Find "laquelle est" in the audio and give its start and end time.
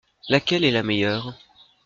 0.29-0.71